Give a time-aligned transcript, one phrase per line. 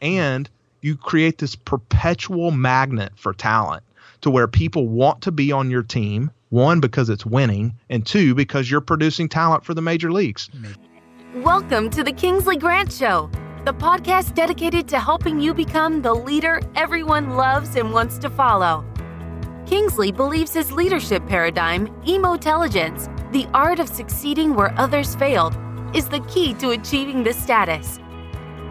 [0.00, 0.48] and
[0.80, 3.82] you create this perpetual magnet for talent
[4.22, 8.34] to where people want to be on your team one because it's winning and two
[8.34, 10.50] because you're producing talent for the major leagues.
[11.36, 13.30] Welcome to the kingsley grant show
[13.64, 18.82] the podcast dedicated to helping you become the leader everyone loves and wants to follow.
[19.66, 25.56] Kingsley believes his leadership paradigm emotelligence the art of succeeding where others failed
[25.94, 28.00] is the key to achieving this status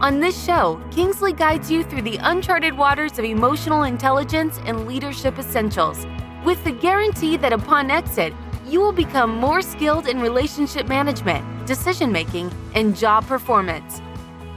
[0.01, 5.37] on this show, Kingsley guides you through the uncharted waters of emotional intelligence and leadership
[5.37, 6.07] essentials,
[6.45, 8.33] with the guarantee that upon exit,
[8.65, 14.01] you will become more skilled in relationship management, decision making, and job performance.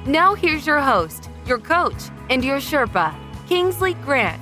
[0.06, 3.12] Now, here's your host, your coach, and your Sherpa,
[3.48, 4.40] Kingsley Grant.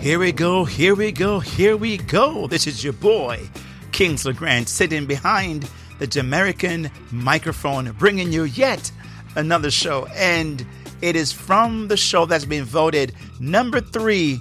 [0.00, 2.48] Here we go, here we go, here we go.
[2.48, 3.48] This is your boy,
[3.92, 8.90] Kingsley Grant, sitting behind the Jamaican microphone, bringing you yet
[9.36, 10.06] another show.
[10.14, 10.66] And
[11.00, 14.40] it is from the show that's been voted number three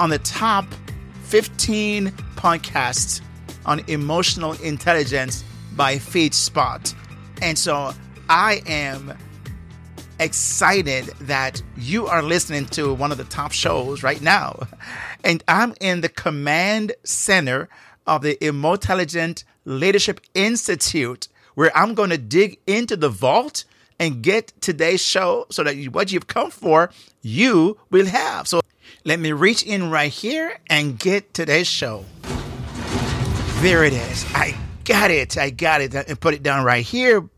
[0.00, 0.66] on the top
[1.24, 3.20] 15 podcasts
[3.64, 5.44] on emotional intelligence
[5.76, 6.94] by FeedSpot.
[7.42, 7.92] And so
[8.28, 9.16] I am
[10.20, 14.66] excited that you are listening to one of the top shows right now.
[15.24, 17.70] And I'm in the command center
[18.06, 23.64] of the Emotelligent Leadership Institute, where I'm going to dig into the vault
[23.98, 26.90] and get today's show so that what you've come for,
[27.22, 28.48] you will have.
[28.48, 28.60] So
[29.04, 32.04] let me reach in right here and get today's show.
[33.60, 34.24] There it is.
[34.34, 35.38] I got it.
[35.38, 35.94] I got it.
[35.94, 37.28] And put it down right here.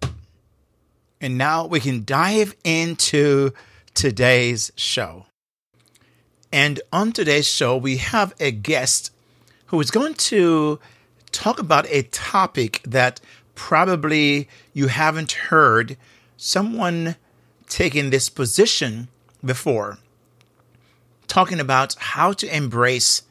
[1.21, 3.53] And now we can dive into
[3.95, 5.27] today's show.
[6.53, 9.12] And on today's show, we have a guest
[9.67, 10.79] who is going to
[11.33, 13.21] talk about a topic that
[13.55, 15.97] probably you haven't heard
[16.37, 17.17] someone
[17.69, 19.09] taking this position
[19.45, 19.98] before,
[21.27, 23.23] talking about how to embrace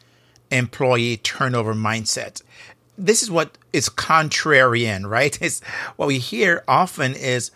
[0.51, 2.41] employee turnover mindset.
[2.97, 5.39] This is what is contrarian, right?
[5.41, 5.61] It's
[5.95, 7.51] what we hear often is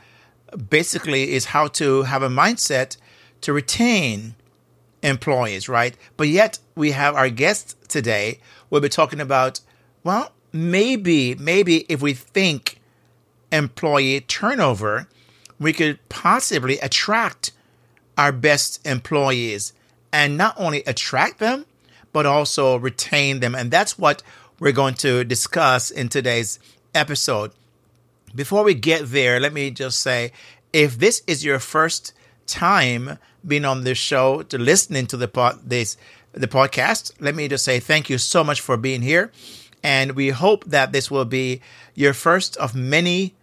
[0.70, 2.98] basically is how to have a mindset
[3.42, 4.36] to retain
[5.02, 5.96] employees, right?
[6.18, 8.40] But yet we have our guest today.
[8.70, 9.62] We'll be talking about,
[10.04, 12.80] well, maybe, maybe if we think
[13.52, 15.08] employee turnover,
[15.60, 17.52] we could possibly attract
[18.18, 19.74] our best employees
[20.12, 21.66] and not only attract them,
[22.12, 23.56] but also retain them.
[23.56, 24.24] And that's what
[24.60, 26.60] we're going to discuss in today's
[26.94, 27.52] episode.
[28.34, 30.32] Before we get there, let me just say
[30.74, 32.14] if this is your first
[32.46, 35.98] time being on this show to listening to the pod, this
[36.34, 39.32] the podcast, let me just say thank you so much for being here.
[39.82, 41.62] And we hope that this will be
[41.96, 43.36] your first of many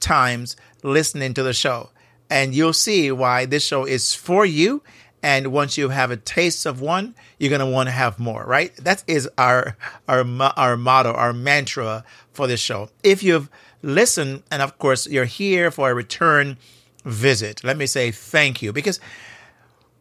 [0.00, 1.90] times listening to the show.
[2.30, 4.82] And you'll see why this show is for you.
[5.22, 8.44] And once you have a taste of one, you're going to want to have more,
[8.44, 8.74] right?
[8.76, 9.76] That is our,
[10.08, 10.24] our,
[10.56, 12.90] our motto, our mantra for this show.
[13.02, 13.50] If you've
[13.82, 16.56] listened, and of course, you're here for a return
[17.04, 19.00] visit, let me say thank you because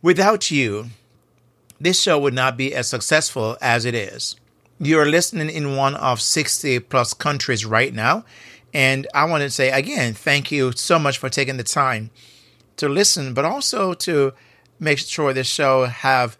[0.02, 0.88] without you,
[1.80, 4.36] this show would not be as successful as it is.
[4.80, 8.26] You're listening in one of 60 plus countries right now.
[8.76, 12.10] And I want to say again, thank you so much for taking the time
[12.76, 14.34] to listen, but also to
[14.82, 16.38] make sure this show have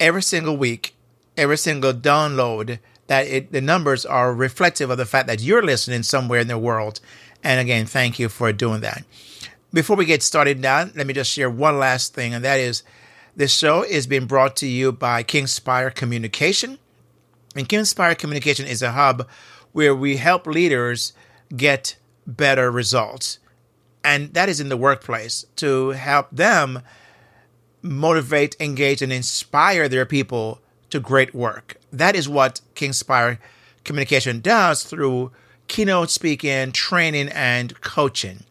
[0.00, 0.96] every single week,
[1.36, 6.02] every single download that it, the numbers are reflective of the fact that you're listening
[6.02, 6.98] somewhere in the world.
[7.44, 9.04] And again, thank you for doing that.
[9.72, 12.82] Before we get started now, let me just share one last thing, and that is
[13.36, 16.80] this show is being brought to you by Kingspire Communication.
[17.54, 19.28] And Kingspire Communication is a hub
[19.70, 21.12] where we help leaders
[21.56, 23.38] get better results.
[24.04, 26.82] And that is in the workplace to help them
[27.82, 30.60] motivate, engage, and inspire their people
[30.90, 31.76] to great work.
[31.92, 33.38] That is what Kingspire
[33.84, 35.32] Communication does through
[35.68, 38.44] keynote speaking, training, and coaching.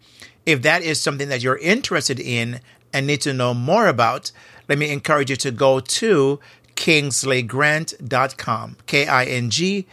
[0.46, 2.62] If that is something that you're interested in
[2.94, 4.32] and need to know more about,
[4.70, 6.40] let me encourage you to go to
[6.76, 8.78] kingsleygrant.com.
[8.86, 9.88] K I N G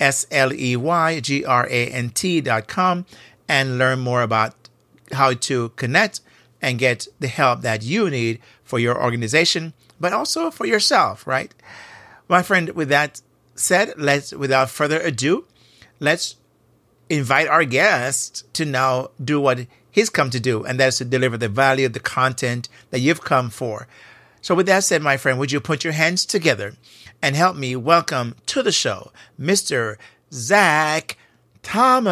[0.00, 3.04] S L E Y G R A N T dot com
[3.48, 4.54] and learn more about
[5.12, 6.20] how to connect
[6.62, 11.52] and get the help that you need for your organization, but also for yourself, right?
[12.28, 13.20] My friend, with that
[13.54, 15.46] said, let's, without further ado,
[15.98, 16.36] let's
[17.08, 21.36] invite our guest to now do what he's come to do, and that's to deliver
[21.36, 23.88] the value of the content that you've come for.
[24.42, 26.74] So, with that said, my friend, would you put your hands together
[27.22, 29.96] and help me welcome to the show Mr.
[30.32, 31.16] Zach
[31.62, 32.10] Thomas.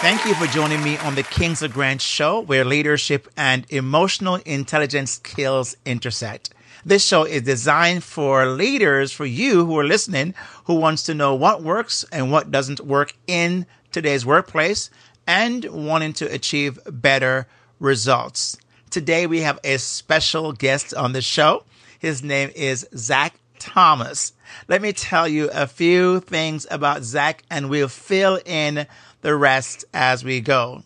[0.00, 5.12] Thank you for joining me on the Kingsley Grant Show, where leadership and emotional intelligence
[5.12, 6.50] skills intersect.
[6.84, 10.34] This show is designed for leaders, for you who are listening,
[10.64, 14.90] who wants to know what works and what doesn't work in today's workplace
[15.26, 17.48] and wanting to achieve better
[17.80, 18.56] results.
[18.90, 21.64] Today we have a special guest on the show.
[21.98, 24.32] His name is Zach Thomas.
[24.68, 28.86] Let me tell you a few things about Zach and we'll fill in
[29.22, 30.84] the rest as we go.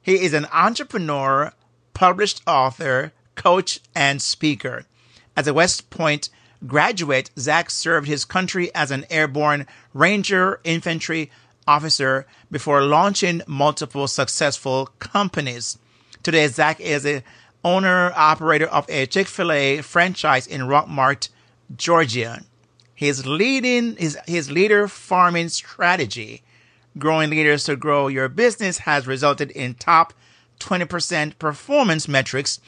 [0.00, 1.52] He is an entrepreneur,
[1.94, 4.86] published author, coach, and speaker.
[5.36, 6.30] As a West Point
[6.66, 11.30] graduate, Zach served his country as an airborne ranger infantry
[11.66, 15.78] officer before launching multiple successful companies.
[16.22, 17.22] Today, Zach is a
[17.64, 21.28] owner operator of a Chick-fil-A franchise in Rockmart,
[21.76, 22.42] Georgia.
[22.94, 26.42] His leading his, his leader farming strategy,
[26.98, 30.12] growing leaders to grow your business, has resulted in top
[30.60, 32.60] 20% performance metrics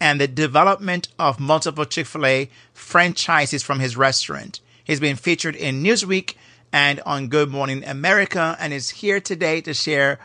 [0.00, 4.60] and the development of multiple Chick fil A franchises from his restaurant.
[4.84, 6.34] He's been featured in Newsweek
[6.72, 10.18] and on Good Morning America and is here today to share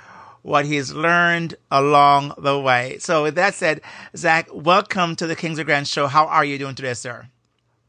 [0.43, 2.97] what he's learned along the way.
[2.99, 3.81] So, with that said,
[4.15, 6.05] Zach, welcome to the Kingsley Grant Show.
[6.07, 7.27] How are you doing today, sir?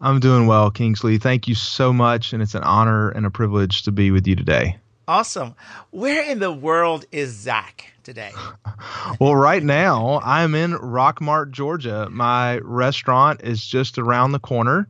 [0.00, 1.18] I'm doing well, Kingsley.
[1.18, 2.32] Thank you so much.
[2.32, 4.78] And it's an honor and a privilege to be with you today.
[5.06, 5.54] Awesome.
[5.90, 8.32] Where in the world is Zach today?
[9.20, 12.08] well, right now I'm in Rockmart, Georgia.
[12.10, 14.88] My restaurant is just around the corner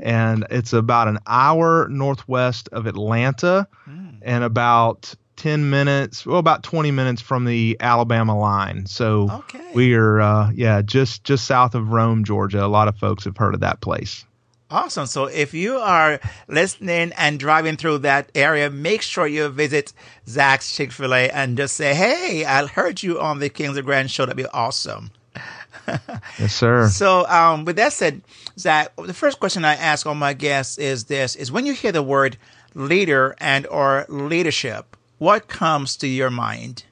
[0.00, 4.18] and it's about an hour northwest of Atlanta mm.
[4.22, 8.86] and about 10 minutes, well, about 20 minutes from the Alabama line.
[8.86, 9.70] So okay.
[9.74, 12.64] we are, uh, yeah, just, just south of Rome, Georgia.
[12.64, 14.24] A lot of folks have heard of that place.
[14.70, 15.06] Awesome.
[15.06, 19.94] So if you are listening and driving through that area, make sure you visit
[20.28, 24.10] Zach's Chick fil A and just say, Hey, I heard you on the Kingsley Grant
[24.10, 24.26] show.
[24.26, 25.10] That'd be awesome.
[26.38, 26.88] yes, sir.
[26.88, 28.20] So, um, with that said,
[28.58, 31.92] Zach, the first question I ask all my guests is this, is when you hear
[31.92, 32.36] the word
[32.74, 36.84] leader and or leadership, what comes to your mind?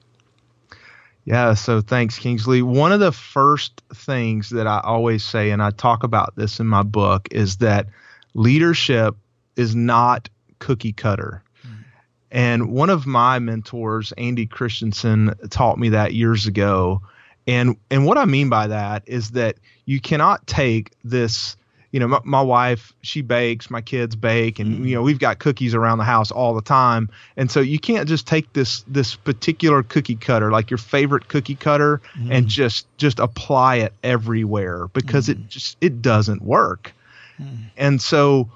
[1.25, 2.63] Yeah, so thanks, Kingsley.
[2.63, 6.69] One of the first things that I always say, and I talk about this in
[6.69, 7.89] my book, is that
[8.35, 9.17] leadership
[9.57, 10.29] is not
[10.61, 11.43] cookie cutter.
[11.67, 11.85] Mm.
[12.31, 17.03] And one of my mentors, Andy Christensen, taught me that years ago.
[17.49, 21.57] And and what I mean by that is that you cannot take this
[21.97, 25.39] you know, my, my, wife, she bakes, my kids bake, and you know, we've got
[25.39, 27.09] cookies around the house all the time.
[27.39, 31.55] And so you can't just take this this particular cookie cutter, like your favorite cookie
[31.55, 32.31] cutter, mm.
[32.31, 35.31] and just just apply it everywhere because mm.
[35.31, 36.93] it just it doesn't work.
[37.41, 37.71] Mm.
[37.79, 38.51] And so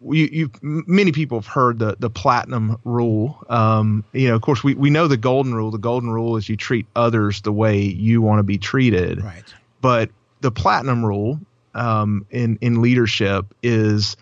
[0.00, 3.44] you, you many people have heard the the platinum rule.
[3.48, 5.72] Um, you know, of course, we we know the golden rule.
[5.72, 9.20] The golden rule is you treat others the way you want to be treated.
[9.20, 9.52] Right.
[9.80, 10.10] But
[10.42, 11.40] the platinum rule
[11.74, 14.16] um, in in leadership is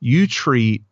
[0.00, 0.82] you treat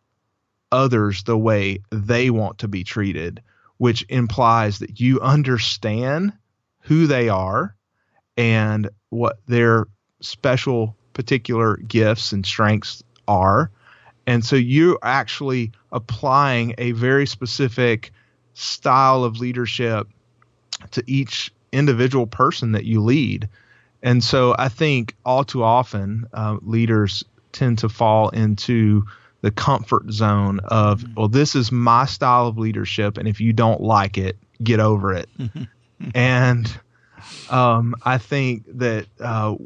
[0.72, 3.42] others the way they want to be treated,
[3.78, 6.32] which implies that you understand
[6.80, 7.74] who they are
[8.36, 9.86] and what their
[10.20, 13.70] special particular gifts and strengths are.
[14.26, 18.12] And so you're actually applying a very specific
[18.54, 20.08] style of leadership
[20.92, 23.48] to each individual person that you lead.
[24.02, 29.04] And so I think all too often uh, leaders tend to fall into
[29.42, 31.14] the comfort zone of, mm-hmm.
[31.14, 35.14] well, this is my style of leadership, and if you don't like it, get over
[35.14, 35.28] it.
[36.14, 36.80] and
[37.50, 39.56] um, I think that uh,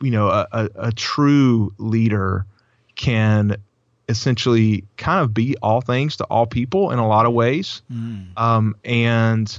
[0.00, 2.46] you know a, a, a, true leader
[2.96, 3.56] can
[4.08, 8.26] essentially kind of be all things to all people in a lot of ways, mm.
[8.36, 9.58] um, and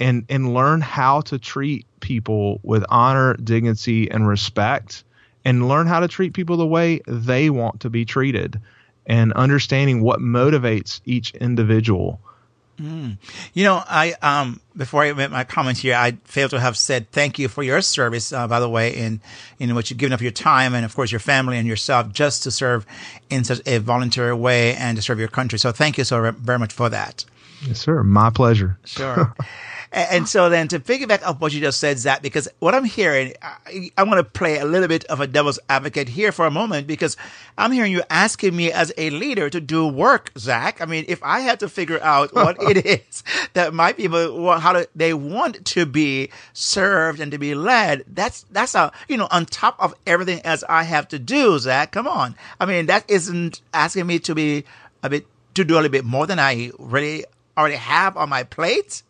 [0.00, 5.04] and and learn how to treat people with honor, dignity, and respect,
[5.44, 8.60] and learn how to treat people the way they want to be treated,
[9.06, 12.20] and understanding what motivates each individual.
[12.80, 13.16] Mm.
[13.54, 17.10] You know, I um before I make my comments here, I failed to have said
[17.10, 19.20] thank you for your service, uh, by the way, in
[19.58, 22.42] in what you've given up your time and of course your family and yourself just
[22.42, 22.84] to serve
[23.30, 25.58] in such a voluntary way and to serve your country.
[25.58, 27.24] So thank you so very much for that.
[27.66, 28.02] Yes, sir.
[28.02, 28.78] My pleasure.
[28.84, 29.34] Sure.
[29.92, 33.34] And, so then to piggyback off what you just said, Zach, because what I'm hearing,
[33.40, 36.50] I, I want to play a little bit of a devil's advocate here for a
[36.50, 37.16] moment because
[37.56, 40.80] I'm hearing you asking me as a leader to do work, Zach.
[40.80, 43.22] I mean, if I had to figure out what it is
[43.54, 48.44] that my people, how to, they want to be served and to be led, that's,
[48.50, 51.92] that's a, you know, on top of everything else I have to do, Zach.
[51.92, 52.34] Come on.
[52.60, 54.64] I mean, that isn't asking me to be
[55.02, 57.24] a bit, to do a little bit more than I really
[57.56, 59.02] already have on my plate.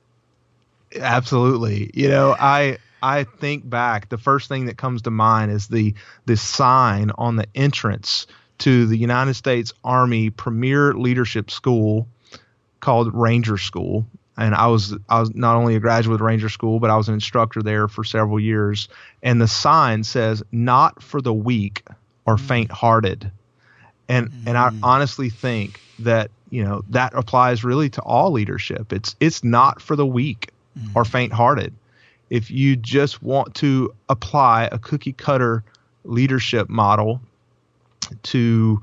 [0.95, 1.90] Absolutely.
[1.95, 5.95] You know, I I think back, the first thing that comes to mind is the
[6.25, 8.26] the sign on the entrance
[8.59, 12.09] to the United States Army Premier Leadership School
[12.81, 14.07] called Ranger School.
[14.38, 17.09] And I was I was not only a graduate of Ranger School, but I was
[17.09, 18.88] an instructor there for several years.
[19.23, 21.83] And the sign says "Not for the weak
[22.26, 22.40] or mm.
[22.40, 23.31] faint-hearted."
[24.09, 24.47] And mm.
[24.47, 24.81] and I mm.
[24.83, 28.93] honestly think that you know that applies really to all leadership.
[28.93, 30.90] It's it's not for the weak mm.
[30.95, 31.73] or faint-hearted.
[32.30, 35.62] If you just want to apply a cookie cutter
[36.04, 37.21] leadership model
[38.25, 38.80] to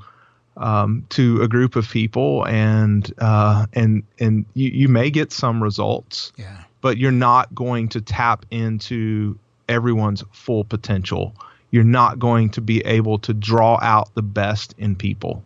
[0.56, 5.64] um, to a group of people, and uh, and and you, you may get some
[5.64, 6.32] results.
[6.38, 6.64] Yeah.
[6.82, 9.38] But you're not going to tap into
[9.70, 11.34] everyone's full potential.
[11.72, 15.44] You're not going to be able to draw out the best in people.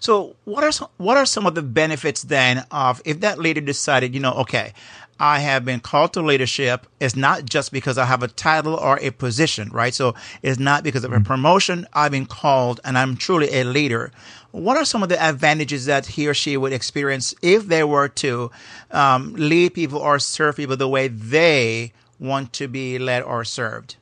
[0.00, 3.60] So, what are some, what are some of the benefits then of if that leader
[3.60, 4.72] decided, you know, okay,
[5.20, 8.98] I have been called to leadership It's not just because I have a title or
[9.00, 9.94] a position, right?
[9.94, 11.24] So it's not because of a mm-hmm.
[11.24, 11.86] promotion.
[11.92, 14.10] I've been called and I'm truly a leader.
[14.50, 18.08] What are some of the advantages that he or she would experience if they were
[18.08, 18.50] to
[18.90, 23.96] um, lead people or serve people the way they want to be led or served?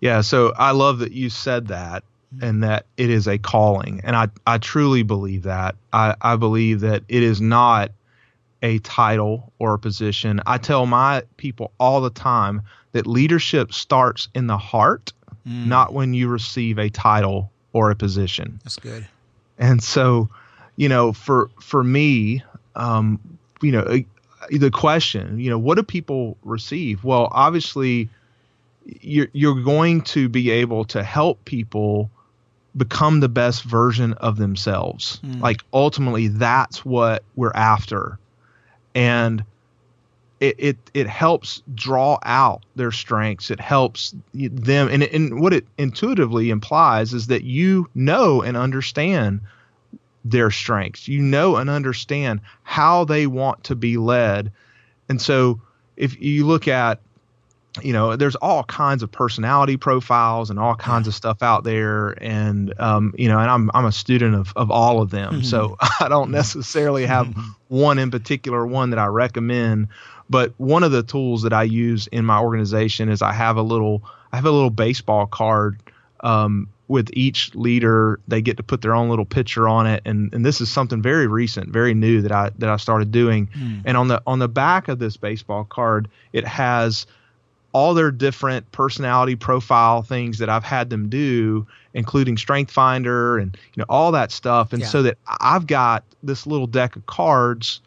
[0.00, 2.04] Yeah, so I love that you said that.
[2.40, 4.00] And that it is a calling.
[4.04, 5.74] And I, I truly believe that.
[5.92, 7.90] I, I believe that it is not
[8.62, 10.40] a title or a position.
[10.46, 15.12] I tell my people all the time that leadership starts in the heart,
[15.46, 15.66] mm.
[15.66, 18.60] not when you receive a title or a position.
[18.64, 19.06] That's good.
[19.58, 20.28] And so,
[20.76, 22.42] you know, for for me,
[22.76, 23.20] um,
[23.60, 24.02] you know,
[24.50, 27.04] the question, you know, what do people receive?
[27.04, 28.08] Well, obviously,
[28.84, 32.10] you're you're going to be able to help people
[32.76, 35.20] become the best version of themselves.
[35.24, 35.40] Mm.
[35.40, 38.18] Like ultimately, that's what we're after
[38.94, 39.44] and
[40.40, 43.50] it, it it helps draw out their strengths.
[43.50, 49.40] It helps them, and, and what it intuitively implies is that you know and understand
[50.24, 51.08] their strengths.
[51.08, 54.50] You know and understand how they want to be led,
[55.10, 55.60] and so
[55.96, 57.00] if you look at
[57.82, 62.10] you know, there's all kinds of personality profiles and all kinds of stuff out there,
[62.22, 65.42] and um, you know, and I'm I'm a student of of all of them, mm-hmm.
[65.42, 67.50] so I don't necessarily have mm-hmm.
[67.68, 69.88] one in particular one that I recommend.
[70.28, 73.62] But one of the tools that I use in my organization is I have a
[73.62, 75.80] little I have a little baseball card
[76.20, 78.20] um, with each leader.
[78.26, 81.02] They get to put their own little picture on it, and and this is something
[81.02, 83.48] very recent, very new that I that I started doing.
[83.48, 83.82] Mm.
[83.84, 87.06] And on the on the back of this baseball card, it has
[87.72, 93.56] all their different personality profile things that I've had them do, including Strength Finder and
[93.74, 94.88] you know all that stuff, and yeah.
[94.88, 97.80] so that I've got this little deck of cards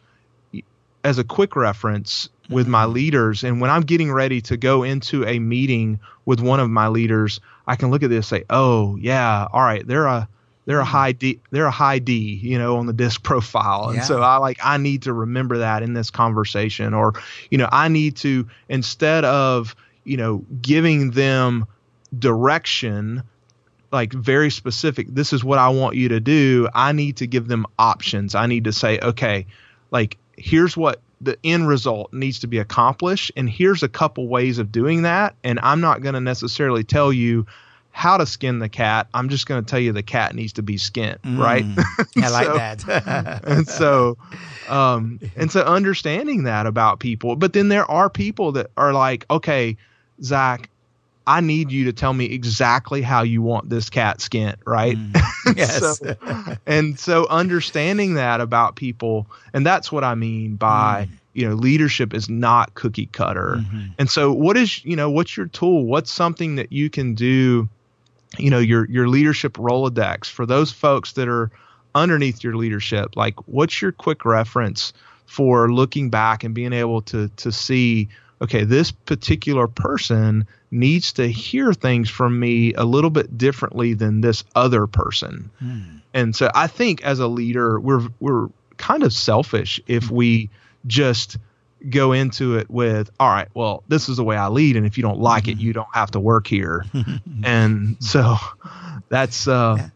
[1.04, 2.72] as a quick reference with mm-hmm.
[2.72, 3.44] my leaders.
[3.44, 7.40] And when I'm getting ready to go into a meeting with one of my leaders,
[7.66, 10.28] I can look at this and say, "Oh yeah, all right, they're a
[10.66, 10.90] they're a mm-hmm.
[10.90, 13.88] high D, they're a high D, you know, on the DISC profile.
[13.88, 14.02] And yeah.
[14.04, 17.14] so I like, I need to remember that in this conversation or,
[17.50, 21.66] you know, I need to, instead of, you know, giving them
[22.18, 23.22] direction,
[23.92, 26.68] like very specific, this is what I want you to do.
[26.74, 28.34] I need to give them options.
[28.34, 29.46] I need to say, okay,
[29.90, 33.32] like, here's what the end result needs to be accomplished.
[33.36, 35.34] And here's a couple ways of doing that.
[35.44, 37.46] And I'm not going to necessarily tell you,
[37.94, 39.06] how to skin the cat.
[39.14, 41.64] I'm just going to tell you the cat needs to be skinned, mm, right?
[42.16, 43.44] I like that.
[43.44, 44.18] and so,
[44.68, 49.24] um, and so understanding that about people, but then there are people that are like,
[49.30, 49.76] okay,
[50.20, 50.68] Zach,
[51.24, 54.96] I need you to tell me exactly how you want this cat skinned, right?
[54.96, 55.98] Mm, yes.
[56.00, 61.06] so, and so understanding that about people, and that's what I mean by.
[61.08, 63.86] Mm you know leadership is not cookie cutter mm-hmm.
[63.98, 67.68] and so what is you know what's your tool what's something that you can do
[68.38, 71.50] you know your your leadership rolodex for those folks that are
[71.94, 74.92] underneath your leadership like what's your quick reference
[75.26, 78.08] for looking back and being able to to see
[78.42, 84.20] okay this particular person needs to hear things from me a little bit differently than
[84.20, 85.80] this other person hmm.
[86.12, 90.50] and so i think as a leader we're we're kind of selfish if we
[90.86, 91.36] just
[91.90, 94.96] go into it with, all right, well, this is the way I lead, and if
[94.96, 95.58] you don't like mm-hmm.
[95.58, 96.84] it, you don't have to work here.
[97.44, 98.36] and so
[99.08, 99.88] that's uh,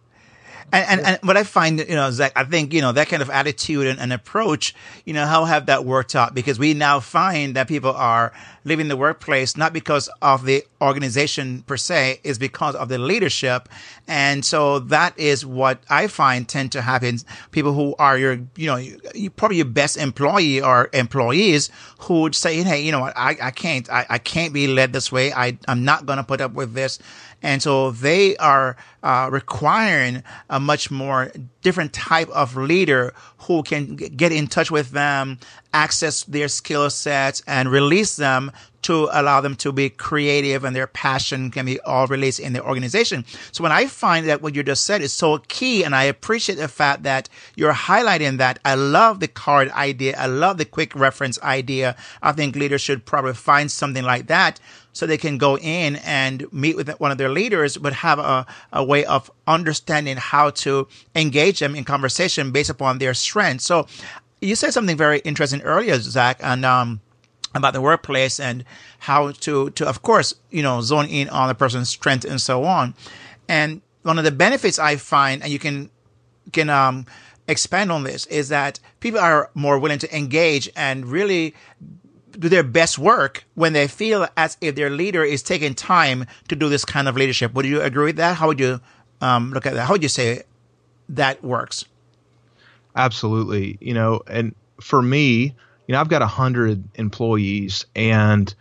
[0.72, 3.22] And, and, and what I find, you know, Zach, I think, you know, that kind
[3.22, 6.34] of attitude and, and, approach, you know, how have that worked out?
[6.34, 8.32] Because we now find that people are
[8.64, 13.68] leaving the workplace not because of the organization per se, is because of the leadership.
[14.06, 17.18] And so that is what I find tend to happen.
[17.50, 21.70] People who are your, you know, you, probably your best employee or employees
[22.00, 24.92] who would say, hey, you know what, I, I can't, I, I can't be led
[24.92, 25.32] this way.
[25.32, 26.98] I, I'm not going to put up with this.
[27.42, 31.30] And so they are uh, requiring a much more
[31.62, 35.38] different type of leader who can get in touch with them,
[35.72, 38.50] access their skill sets, and release them
[38.82, 42.62] to allow them to be creative and their passion can be all released in the
[42.64, 43.24] organization.
[43.52, 46.56] So when I find that what you just said is so key, and I appreciate
[46.56, 50.16] the fact that you're highlighting that, I love the card idea.
[50.16, 51.96] I love the quick reference idea.
[52.22, 54.60] I think leaders should probably find something like that
[54.98, 58.44] so they can go in and meet with one of their leaders, but have a,
[58.72, 63.64] a way of understanding how to engage them in conversation based upon their strengths.
[63.64, 63.86] So
[64.40, 67.00] you said something very interesting earlier, Zach, and um,
[67.54, 68.64] about the workplace and
[68.98, 72.64] how to, to, of course, you know, zone in on the person's strength and so
[72.64, 72.92] on.
[73.48, 75.90] And one of the benefits I find, and you can,
[76.52, 77.06] can, um,
[77.46, 81.54] expand on this is that people are more willing to engage and really
[82.32, 86.56] do their best work when they feel as if their leader is taking time to
[86.56, 87.54] do this kind of leadership.
[87.54, 88.36] Would you agree with that?
[88.36, 88.80] How would you
[89.20, 89.86] um, look at that?
[89.86, 90.42] How would you say
[91.08, 91.84] that works?
[92.96, 93.78] Absolutely.
[93.80, 95.54] You know, and for me,
[95.86, 98.54] you know, I've got a hundred employees, and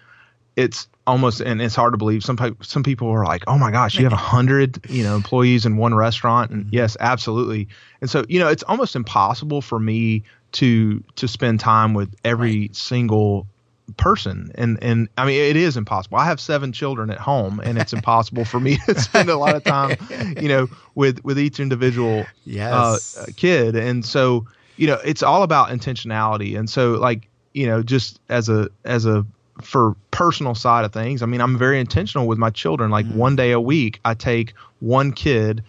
[0.56, 2.24] it's almost and it's hard to believe.
[2.24, 5.66] Some some people are like, "Oh my gosh, you have a hundred, you know, employees
[5.66, 7.68] in one restaurant." And yes, absolutely.
[8.02, 12.62] And so, you know, it's almost impossible for me to to spend time with every
[12.62, 12.76] right.
[12.76, 13.48] single
[13.96, 14.52] person.
[14.56, 16.18] And and i mean it is impossible.
[16.18, 19.56] I have seven children at home and it's impossible for me to spend a lot
[19.56, 19.98] of time
[20.42, 23.18] you know with with each individual uh, yes.
[23.18, 23.76] uh, kid.
[23.76, 26.58] And so you know it's all about intentionality.
[26.58, 29.26] And so like you know just as a as a
[29.62, 32.92] for personal side of things i mean i'm very intentional with my children.
[32.92, 33.16] Like mm.
[33.16, 35.64] one day a week i take one kid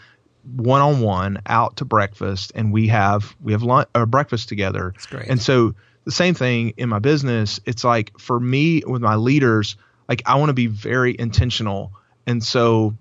[0.56, 4.94] one on one out to breakfast and we have we have lunch or breakfast together.
[5.10, 5.75] Great, and so
[6.09, 7.61] the same thing in my business.
[7.67, 9.77] It's like for me with my leaders,
[10.09, 11.93] like I want to be very intentional.
[12.27, 12.97] And so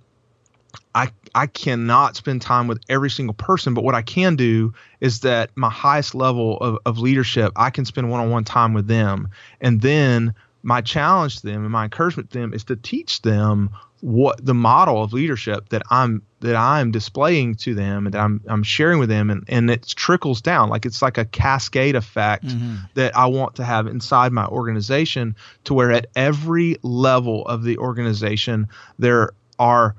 [0.93, 5.21] I I cannot spend time with every single person, but what I can do is
[5.21, 9.29] that my highest level of, of leadership, I can spend one-on-one time with them.
[9.61, 13.69] And then my challenge to them and my encouragement to them is to teach them
[14.01, 18.41] what the model of leadership that I'm that I'm displaying to them and that I'm
[18.47, 22.45] I'm sharing with them and, and it trickles down like it's like a cascade effect
[22.45, 22.75] mm-hmm.
[22.93, 27.79] that I want to have inside my organization to where at every level of the
[27.79, 28.67] organization
[28.99, 29.95] there are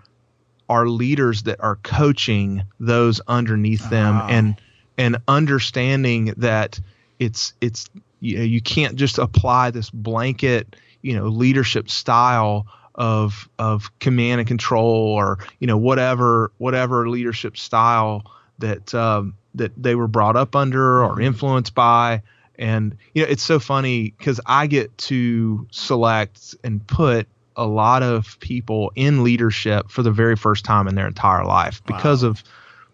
[0.69, 4.29] are leaders that are coaching those underneath them uh-huh.
[4.31, 4.61] and
[4.97, 6.79] and understanding that
[7.19, 12.67] it's it's you, know, you can't just apply this blanket you know leadership style
[12.99, 19.73] of of command and control or you know whatever whatever leadership style that um, that
[19.81, 21.23] they were brought up under or mm-hmm.
[21.23, 22.21] influenced by
[22.59, 28.03] and you know it's so funny because I get to select and put a lot
[28.03, 32.31] of people in leadership for the very first time in their entire life because wow.
[32.31, 32.43] of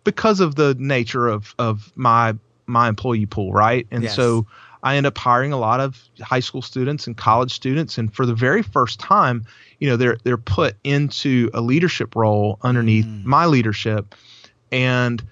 [0.04, 2.34] because of the nature of of my
[2.66, 4.14] my employee pool right and yes.
[4.14, 4.46] so
[4.82, 8.26] I end up hiring a lot of high school students and college students and for
[8.26, 9.46] the very first time
[9.78, 13.24] you know they're they're put into a leadership role underneath mm.
[13.24, 14.14] my leadership
[14.72, 15.22] and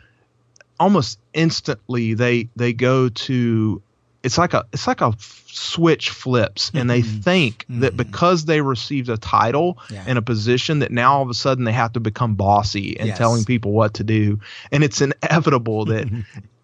[0.81, 3.83] almost instantly they they go to
[4.23, 7.21] it's like a it's like a switch flips and they mm-hmm.
[7.21, 7.81] think mm-hmm.
[7.81, 10.05] that because they received a title yeah.
[10.07, 13.09] and a position that now all of a sudden they have to become bossy and
[13.09, 13.19] yes.
[13.19, 16.09] telling people what to do and it's inevitable that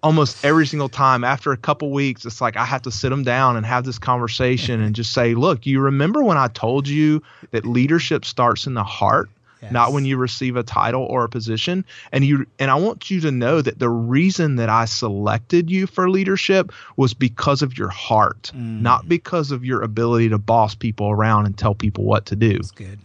[0.02, 3.24] almost every single time after a couple weeks it's like i have to sit them
[3.24, 7.22] down and have this conversation and just say look you remember when i told you
[7.50, 9.28] that leadership starts in the heart
[9.62, 9.72] yes.
[9.72, 13.20] not when you receive a title or a position and you and i want you
[13.20, 17.88] to know that the reason that i selected you for leadership was because of your
[17.88, 18.80] heart mm.
[18.80, 22.54] not because of your ability to boss people around and tell people what to do
[22.54, 22.98] That's good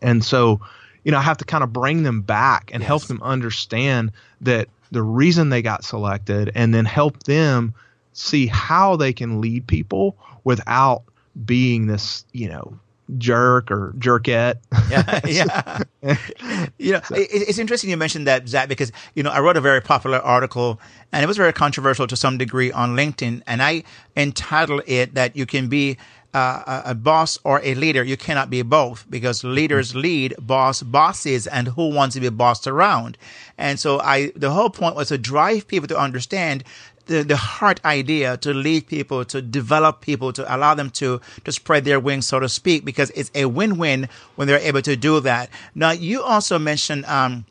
[0.00, 0.60] and so
[1.04, 2.88] you know i have to kind of bring them back and yes.
[2.88, 7.74] help them understand that the reason they got selected, and then help them
[8.12, 11.02] see how they can lead people without
[11.44, 12.78] being this, you know,
[13.18, 14.56] jerk or jerkette.
[14.90, 15.20] yeah,
[16.02, 16.66] yeah.
[16.78, 17.14] you know, so.
[17.14, 20.18] it, it's interesting you mentioned that, Zach, because you know I wrote a very popular
[20.18, 20.80] article,
[21.12, 23.84] and it was very controversial to some degree on LinkedIn, and I
[24.16, 25.98] entitled it that you can be
[26.34, 28.02] uh, a boss or a leader.
[28.02, 30.00] You cannot be both because leaders mm-hmm.
[30.00, 33.18] lead, boss bosses, and who wants to be bossed around.
[33.58, 36.64] And so I, the whole point was to drive people to understand
[37.06, 41.52] the, the heart idea to lead people, to develop people, to allow them to, to
[41.52, 45.20] spread their wings, so to speak, because it's a win-win when they're able to do
[45.20, 45.50] that.
[45.74, 47.44] Now, you also mentioned, um,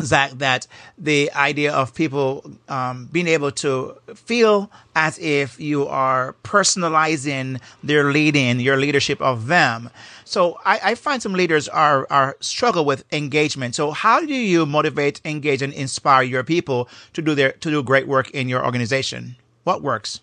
[0.00, 6.34] Zach, that the idea of people um, being able to feel as if you are
[6.44, 9.90] personalizing their leading, your leadership of them.
[10.24, 13.74] So I, I, find some leaders are are struggle with engagement.
[13.74, 17.82] So how do you motivate, engage, and inspire your people to do their to do
[17.82, 19.36] great work in your organization?
[19.64, 20.20] What works?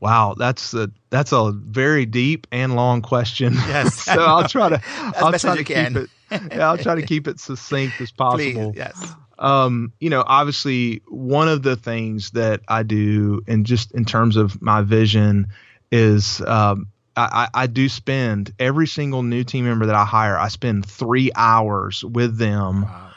[0.00, 3.54] Wow, that's a that's a very deep and long question.
[3.54, 3.94] Yes.
[4.02, 4.82] so I'll try to
[5.16, 8.72] I'll try to keep it yeah, I'll try to keep it succinct as possible.
[8.72, 9.14] Please, yes.
[9.38, 14.36] Um, you know, obviously, one of the things that I do, and just in terms
[14.36, 15.48] of my vision,
[15.90, 20.38] is um, I, I, do spend every single new team member that I hire.
[20.38, 22.82] I spend three hours with them.
[22.82, 23.08] Wow.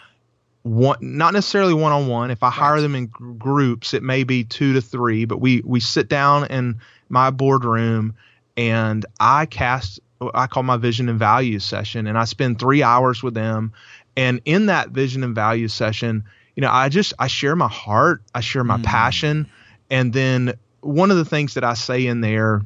[0.63, 2.31] One, not necessarily one on one.
[2.31, 2.53] If I right.
[2.53, 5.25] hire them in groups, it may be two to three.
[5.25, 8.15] But we we sit down in my boardroom
[8.57, 9.99] and I cast
[10.33, 13.73] I call my vision and values session, and I spend three hours with them.
[14.17, 16.23] And in that vision and values session,
[16.55, 18.83] you know, I just I share my heart, I share my mm.
[18.83, 19.47] passion,
[19.89, 22.61] and then one of the things that I say in there,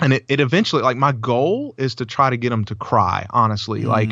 [0.00, 3.26] and it, it eventually like my goal is to try to get them to cry.
[3.30, 3.86] Honestly, mm.
[3.86, 4.10] like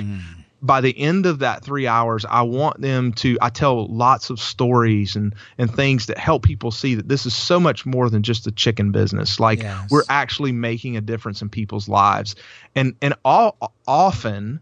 [0.62, 3.36] by the end of that three hours, I want them to.
[3.42, 7.34] I tell lots of stories and and things that help people see that this is
[7.34, 9.40] so much more than just the chicken business.
[9.40, 9.90] Like yes.
[9.90, 12.36] we're actually making a difference in people's lives,
[12.76, 14.60] and and all often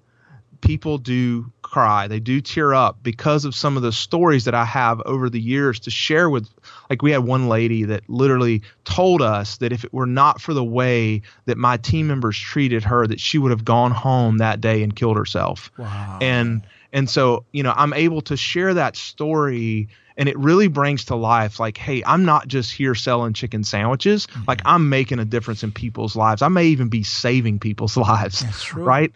[0.62, 2.08] people do cry.
[2.08, 5.40] They do tear up because of some of the stories that I have over the
[5.40, 6.48] years to share with.
[6.90, 10.53] Like, we had one lady that literally told us that if it were not for
[10.53, 14.61] the way that my team members treated her, that she would have gone home that
[14.61, 15.70] day and killed herself.
[15.79, 16.18] Wow.
[16.20, 21.07] And, and so, you know, I'm able to share that story and it really brings
[21.07, 24.42] to life like hey i'm not just here selling chicken sandwiches mm-hmm.
[24.46, 28.74] like i'm making a difference in people's lives i may even be saving people's lives
[28.74, 29.12] right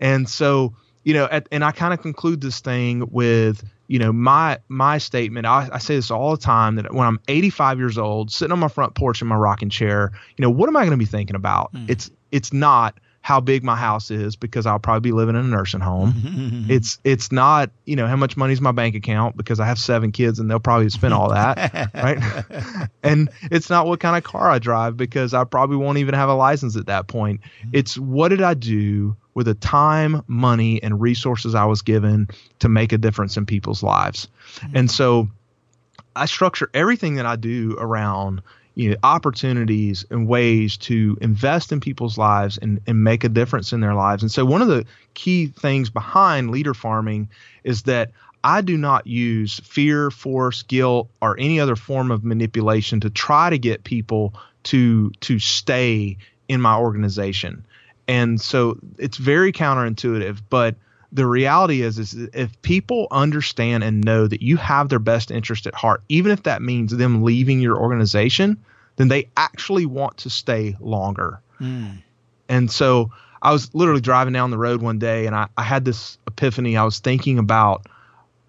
[0.00, 0.74] and so
[1.06, 4.98] you know, at, and I kind of conclude this thing with, you know, my my
[4.98, 5.46] statement.
[5.46, 8.58] I, I, say this all the time that when I'm 85 years old, sitting on
[8.58, 11.04] my front porch in my rocking chair, you know, what am I going to be
[11.04, 11.72] thinking about?
[11.72, 11.88] Mm.
[11.88, 15.48] It's it's not how big my house is because I'll probably be living in a
[15.48, 16.66] nursing home.
[16.70, 20.12] it's it's not you know how much money's my bank account because I have seven
[20.12, 22.88] kids and they'll probably spend all that, right?
[23.02, 26.28] and it's not what kind of car I drive because I probably won't even have
[26.28, 27.40] a license at that point.
[27.64, 27.70] Mm.
[27.72, 32.28] It's what did I do with the time, money, and resources I was given
[32.60, 34.28] to make a difference in people's lives.
[34.58, 34.76] Mm-hmm.
[34.76, 35.28] And so
[36.14, 38.40] I structure everything that I do around
[38.76, 43.72] you know, opportunities and ways to invest in people's lives and, and make a difference
[43.72, 44.22] in their lives.
[44.22, 44.84] And so one of the
[45.14, 47.28] key things behind leader farming
[47.64, 48.12] is that
[48.44, 53.50] I do not use fear, force, guilt, or any other form of manipulation to try
[53.50, 54.34] to get people
[54.64, 57.64] to to stay in my organization.
[58.06, 60.76] And so it's very counterintuitive, but
[61.16, 65.66] the reality is is if people understand and know that you have their best interest
[65.66, 68.62] at heart, even if that means them leaving your organization,
[68.96, 71.40] then they actually want to stay longer.
[71.58, 72.02] Mm.
[72.50, 75.86] And so I was literally driving down the road one day and I, I had
[75.86, 76.76] this epiphany.
[76.76, 77.86] I was thinking about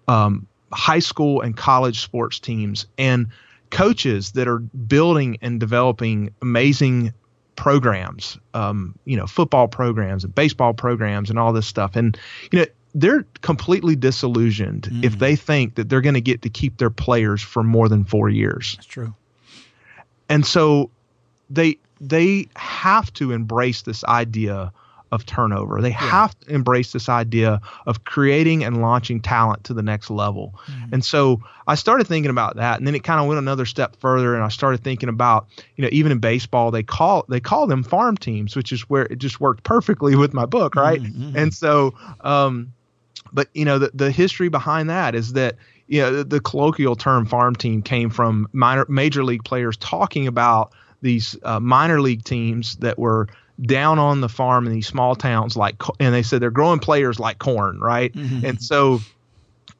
[0.06, 3.28] um, high school and college sports teams and
[3.70, 7.14] coaches that are building and developing amazing
[7.58, 11.96] programs, um, you know, football programs and baseball programs and all this stuff.
[11.96, 12.16] And,
[12.52, 15.04] you know, they're completely disillusioned mm.
[15.04, 18.04] if they think that they're going to get to keep their players for more than
[18.04, 18.76] four years.
[18.76, 19.12] That's true.
[20.28, 20.90] And so
[21.50, 24.72] they they have to embrace this idea
[25.10, 25.80] of turnover.
[25.80, 25.96] They yeah.
[25.96, 30.54] have to embrace this idea of creating and launching talent to the next level.
[30.66, 30.94] Mm-hmm.
[30.94, 33.96] And so I started thinking about that, and then it kind of went another step
[33.96, 37.66] further, and I started thinking about, you know, even in baseball, they call they call
[37.66, 41.00] them farm teams, which is where it just worked perfectly with my book, right?
[41.00, 41.36] Mm-hmm.
[41.36, 42.72] And so, um,
[43.32, 46.96] but you know, the the history behind that is that you know the, the colloquial
[46.96, 52.24] term farm team came from minor major league players talking about these uh, minor league
[52.24, 53.28] teams that were
[53.62, 57.18] down on the farm in these small towns like and they said they're growing players
[57.18, 58.46] like corn right mm-hmm.
[58.46, 59.00] and so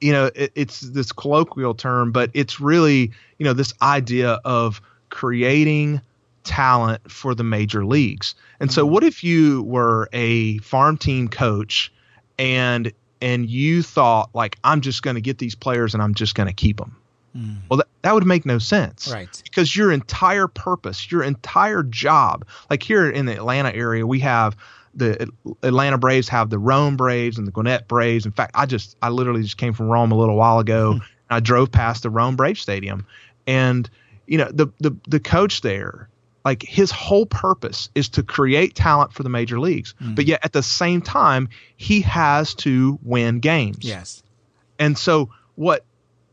[0.01, 4.81] you know it, it's this colloquial term but it's really you know this idea of
[5.11, 6.01] creating
[6.49, 8.35] talent for the major leagues.
[8.59, 11.93] And so what if you were a farm team coach
[12.39, 16.35] and and you thought like I'm just going to get these players and I'm just
[16.35, 16.97] going to keep them?
[17.39, 17.57] Mm.
[17.69, 19.09] Well, that, that would make no sense.
[19.09, 19.29] Right.
[19.45, 24.57] Because your entire purpose, your entire job, like here in the Atlanta area, we have
[24.95, 25.31] the
[25.63, 28.27] Atlanta Braves have the Rome Braves and the Gwinnett Braves.
[28.27, 30.95] In fact, I just I literally just came from Rome a little while ago.
[30.95, 31.03] Mm.
[31.31, 33.07] I drove past the Rome Brave Stadium,
[33.47, 33.89] and
[34.27, 36.09] you know the the the coach there,
[36.45, 39.95] like his whole purpose is to create talent for the major leagues.
[40.03, 40.17] Mm.
[40.17, 43.85] But yet at the same time, he has to win games.
[43.85, 44.23] Yes.
[44.79, 45.85] And so what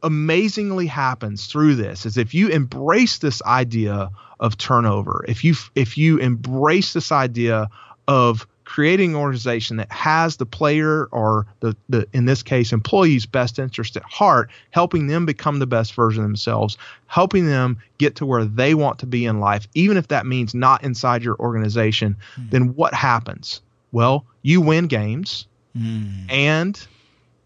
[0.06, 5.98] amazingly happens through this is if you embrace this idea of turnover, if you if
[5.98, 7.70] you embrace this idea
[8.08, 13.26] of creating an organization that has the player or the, the in this case employees
[13.26, 18.16] best interest at heart helping them become the best version of themselves helping them get
[18.16, 21.36] to where they want to be in life even if that means not inside your
[21.38, 22.50] organization mm.
[22.50, 25.46] then what happens well you win games
[25.78, 26.32] mm.
[26.32, 26.88] and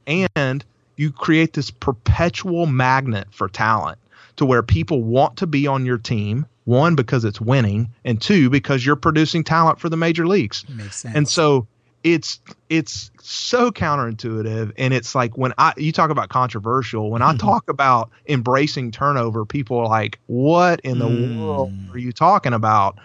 [0.07, 0.63] and
[0.99, 3.97] you create this perpetual magnet for talent
[4.35, 8.49] to where people want to be on your team one, because it's winning, and two,
[8.49, 10.65] because you're producing talent for the major leagues.
[10.69, 11.15] Makes sense.
[11.15, 11.67] And so
[12.03, 17.35] it's it's so counterintuitive and it's like when I you talk about controversial when I
[17.35, 21.37] talk about embracing turnover people are like what in the mm.
[21.37, 22.97] world are you talking about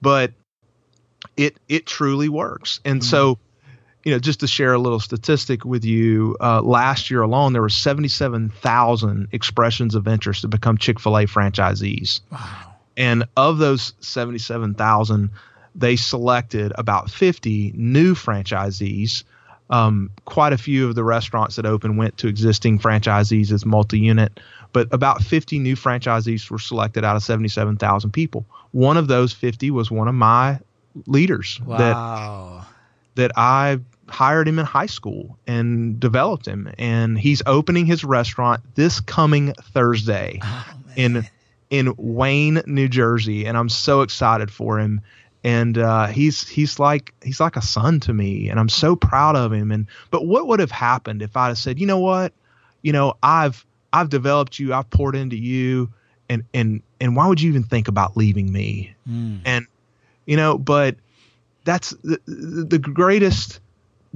[0.00, 0.32] but
[1.36, 3.04] it it truly works and mm.
[3.04, 3.38] so
[4.04, 7.62] you know just to share a little statistic with you uh, last year alone there
[7.62, 15.30] were 77,000 expressions of interest to become Chick-fil-A franchisees wow and of those 77,000,
[15.74, 19.24] they selected about 50 new franchisees.
[19.70, 23.98] Um, quite a few of the restaurants that opened went to existing franchisees as multi
[23.98, 24.38] unit,
[24.74, 28.44] but about 50 new franchisees were selected out of 77,000 people.
[28.72, 30.60] One of those 50 was one of my
[31.06, 32.66] leaders wow.
[33.14, 33.80] that, that I
[34.12, 36.72] hired him in high school and developed him.
[36.78, 41.26] And he's opening his restaurant this coming Thursday oh, in
[41.70, 45.00] in Wayne, New Jersey, and I'm so excited for him.
[45.42, 49.34] And uh, he's he's like he's like a son to me, and I'm so proud
[49.34, 49.72] of him.
[49.72, 52.32] And but what would have happened if I'd have said, you know what,
[52.82, 55.90] you know I've I've developed you, I've poured into you,
[56.28, 58.94] and and and why would you even think about leaving me?
[59.08, 59.40] Mm.
[59.44, 59.66] And
[60.26, 60.96] you know, but
[61.64, 63.60] that's the, the greatest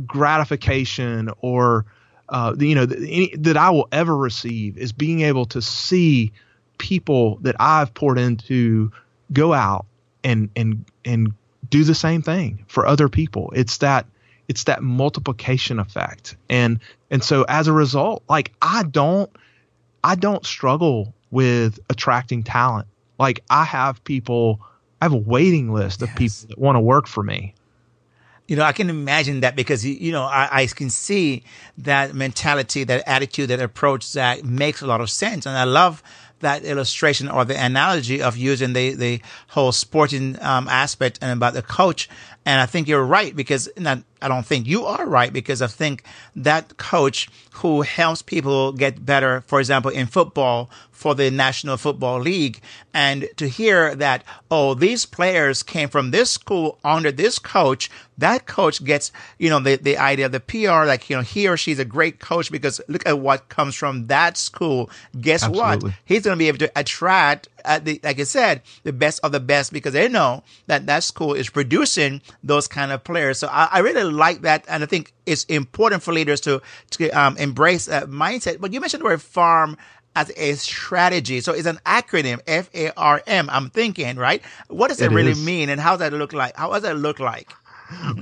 [0.04, 1.86] gratification or
[2.28, 6.32] uh, you know any, that I will ever receive is being able to see
[6.78, 8.90] people that I've poured into
[9.32, 9.86] go out
[10.24, 11.32] and and and
[11.70, 13.52] do the same thing for other people.
[13.54, 14.06] It's that
[14.48, 16.36] it's that multiplication effect.
[16.48, 16.80] And
[17.10, 19.30] and so as a result, like I don't
[20.04, 22.88] I don't struggle with attracting talent.
[23.18, 24.60] Like I have people
[25.00, 26.18] I have a waiting list of yes.
[26.18, 27.54] people that want to work for me.
[28.46, 31.42] You know, I can imagine that because, you know, I, I, can see
[31.78, 35.46] that mentality, that attitude, that approach that makes a lot of sense.
[35.46, 36.02] And I love
[36.40, 41.54] that illustration or the analogy of using the, the whole sporting um, aspect and about
[41.54, 42.08] the coach.
[42.46, 45.66] And I think you're right because not, I don't think you are right because I
[45.66, 46.04] think
[46.36, 52.20] that coach who helps people get better, for example, in football for the National Football
[52.20, 52.60] League.
[52.94, 58.46] And to hear that, oh, these players came from this school under this coach, that
[58.46, 61.56] coach gets, you know, the, the idea of the PR, like, you know, he or
[61.56, 64.88] she's a great coach because look at what comes from that school.
[65.20, 65.90] Guess Absolutely.
[65.90, 65.98] what?
[66.04, 69.32] He's going to be able to attract, uh, the, like I said, the best of
[69.32, 73.38] the best because they know that that school is producing those kind of players.
[73.38, 74.64] So I, I really like that.
[74.68, 78.60] And I think it's important for leaders to, to um, embrace that mindset.
[78.60, 79.76] But you mentioned the word farm
[80.14, 81.40] as a strategy.
[81.40, 83.48] So it's an acronym, F A R M.
[83.50, 84.42] I'm thinking, right?
[84.68, 85.44] What does it, it really is.
[85.44, 86.56] mean and how does that look like?
[86.56, 87.52] How does that look like?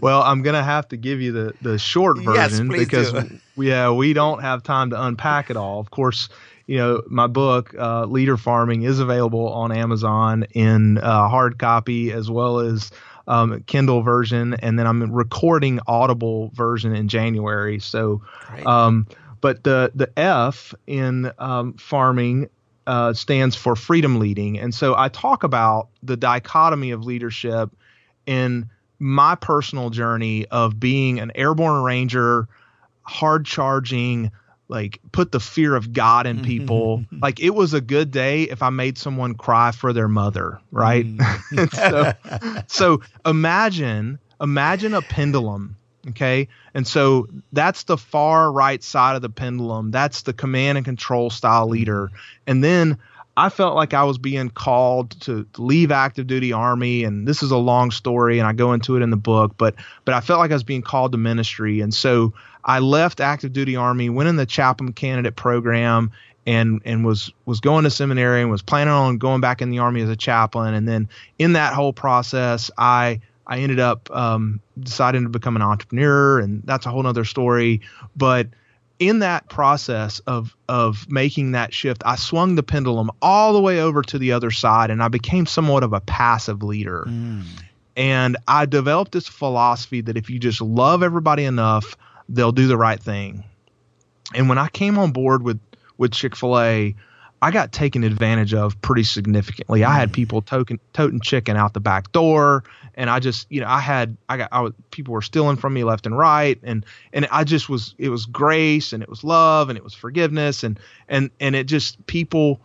[0.03, 3.41] well, I'm gonna have to give you the the short version yes, because do.
[3.57, 5.81] yeah, we don't have time to unpack it all.
[5.81, 6.29] Of course,
[6.67, 12.13] you know my book uh, Leader Farming is available on Amazon in uh, hard copy
[12.13, 12.91] as well as
[13.27, 17.79] um, Kindle version, and then I'm recording Audible version in January.
[17.79, 18.23] So.
[18.67, 19.07] Um,
[19.45, 22.49] but the the F in um, farming
[22.87, 27.71] uh, stands for freedom leading, and so I talk about the dichotomy of leadership
[28.25, 32.49] in my personal journey of being an airborne ranger,
[33.03, 34.33] hard charging,
[34.69, 37.05] like put the fear of God in people.
[37.23, 41.07] like it was a good day if I made someone cry for their mother, right?
[41.07, 42.17] Mm.
[42.65, 45.77] so, so imagine imagine a pendulum
[46.09, 46.49] Okay.
[46.75, 49.91] And so that's the far right side of the pendulum.
[49.91, 52.11] That's the command and control style leader.
[52.47, 52.99] And then
[53.37, 57.51] I felt like I was being called to leave active duty army and this is
[57.51, 59.75] a long story and I go into it in the book but
[60.05, 62.33] but I felt like I was being called to ministry and so
[62.65, 66.11] I left active duty army went in the chaplain candidate program
[66.47, 69.79] and and was was going to seminary and was planning on going back in the
[69.79, 74.61] army as a chaplain and then in that whole process I I ended up um,
[74.81, 77.81] deciding to become an entrepreneur and that's a whole other story
[78.17, 78.49] but
[78.99, 83.81] in that process of of making that shift, I swung the pendulum all the way
[83.81, 87.05] over to the other side, and I became somewhat of a passive leader.
[87.07, 87.45] Mm.
[87.97, 91.97] And I developed this philosophy that if you just love everybody enough,
[92.29, 93.45] they'll do the right thing.
[94.35, 95.61] And when I came on board with
[95.97, 96.95] with Chick Fil A,
[97.45, 99.85] I got taken advantage of pretty significantly.
[99.85, 100.15] I had mm.
[100.15, 104.17] people token, toting chicken out the back door, and I just, you know, I had,
[104.31, 107.45] I got, I was, people were stealing from me left and right, and and I
[107.45, 111.31] just was, it was grace and it was love and it was forgiveness and and
[111.39, 112.61] and it just people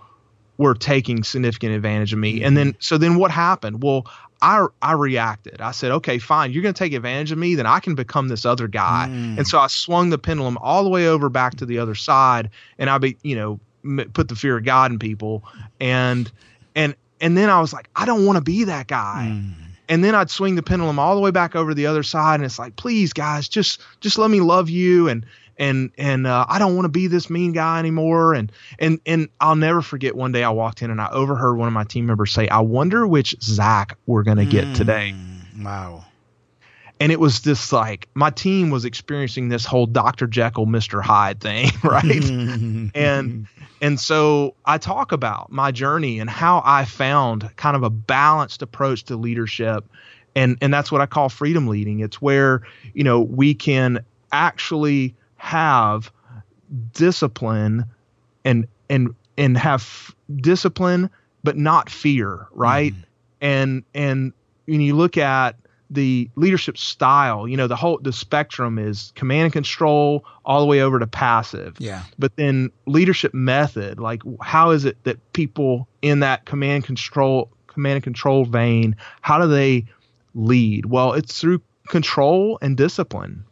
[0.60, 2.44] were taking significant advantage of me.
[2.44, 3.82] And then so then what happened?
[3.82, 4.06] Well,
[4.42, 5.62] I I reacted.
[5.62, 8.28] I said, okay, fine, you're going to take advantage of me, then I can become
[8.28, 9.08] this other guy.
[9.10, 9.38] Mm.
[9.38, 12.52] And so I swung the pendulum all the way over back to the other side,
[12.78, 15.44] and I be, you know, put the fear of God in people,
[15.80, 16.30] and
[16.76, 19.30] and and then I was like, I don't want to be that guy.
[19.32, 19.54] Mm.
[19.88, 22.44] And then I'd swing the pendulum all the way back over the other side, and
[22.44, 25.26] it's like, please, guys, just just let me love you, and
[25.60, 28.34] and and uh, I don't want to be this mean guy anymore.
[28.34, 31.68] And and and I'll never forget one day I walked in and I overheard one
[31.68, 34.76] of my team members say, "I wonder which Zach we're gonna get mm.
[34.76, 35.14] today."
[35.62, 36.06] Wow
[37.00, 40.28] and it was this like my team was experiencing this whole Dr.
[40.28, 41.02] Jekyll, Mr.
[41.02, 42.30] Hyde thing, right?
[42.96, 43.48] and
[43.82, 48.62] and so I talk about my journey and how I found kind of a balanced
[48.62, 49.86] approach to leadership.
[50.36, 52.02] And and that's what I call freedom leading.
[52.02, 52.62] It's where,
[52.94, 56.12] you know, we can actually have
[56.94, 57.86] discipline
[58.46, 61.10] and and and have discipline
[61.44, 62.94] but not fear, right?
[62.94, 63.04] Mm.
[63.42, 64.34] And and
[64.66, 65.56] when you look at
[65.92, 70.68] the leadership style you know the whole the spectrum is command and control all the
[70.68, 75.88] way over to passive yeah but then leadership method like how is it that people
[76.04, 79.84] in that command control command and control vein how do they
[80.36, 83.44] lead well it's through control and discipline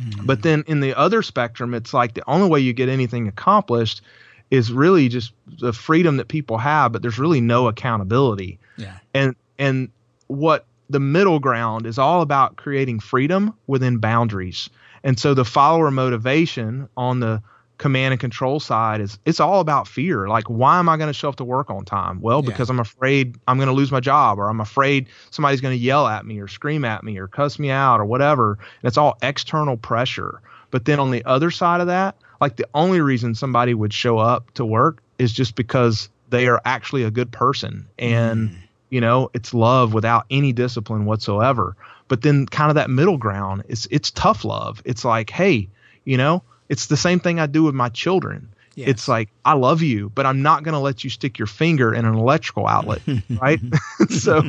[0.00, 0.26] mm-hmm.
[0.26, 4.02] but then in the other spectrum it's like the only way you get anything accomplished
[4.50, 9.34] is really just the freedom that people have but there's really no accountability yeah and
[9.58, 9.88] and
[10.26, 14.68] what the middle ground is all about creating freedom within boundaries.
[15.02, 17.42] And so the follower motivation on the
[17.78, 20.28] command and control side is it's all about fear.
[20.28, 22.20] Like, why am I going to show up to work on time?
[22.20, 22.50] Well, yeah.
[22.50, 25.82] because I'm afraid I'm going to lose my job, or I'm afraid somebody's going to
[25.82, 28.52] yell at me, or scream at me, or cuss me out, or whatever.
[28.52, 30.40] And it's all external pressure.
[30.70, 34.18] But then on the other side of that, like the only reason somebody would show
[34.18, 38.56] up to work is just because they are actually a good person and mm
[38.94, 41.74] you know it's love without any discipline whatsoever
[42.06, 45.68] but then kind of that middle ground it's it's tough love it's like hey
[46.04, 48.88] you know it's the same thing i do with my children yes.
[48.88, 51.94] it's like i love you but i'm not going to let you stick your finger
[51.94, 53.00] in an electrical outlet
[53.40, 53.60] right
[54.08, 54.42] so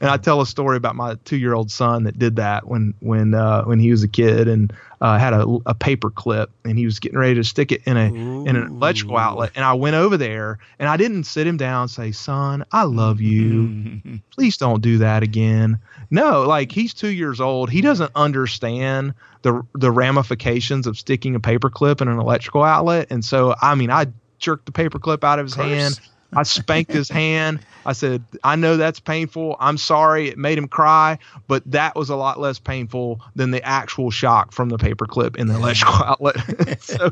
[0.00, 2.94] and I tell a story about my two year old son that did that when
[3.00, 6.78] when uh, when he was a kid and uh, had a, a paper clip and
[6.78, 8.46] he was getting ready to stick it in a Ooh.
[8.46, 9.52] in an electrical outlet.
[9.54, 12.84] And I went over there and I didn't sit him down and say son I
[12.84, 14.20] love you.
[14.30, 15.78] Please don't do that again.
[16.10, 17.70] No like he's two years old.
[17.70, 23.08] He doesn't understand the the ramifications of sticking a paper clip in an electrical outlet.
[23.10, 24.06] And so I mean I
[24.38, 25.98] jerked the paper clip out of his hand
[26.32, 27.60] I spanked his hand.
[27.84, 29.56] I said, I know that's painful.
[29.60, 30.28] I'm sorry.
[30.28, 34.52] It made him cry, but that was a lot less painful than the actual shock
[34.52, 36.82] from the paperclip in the electrical outlet.
[36.82, 37.10] so,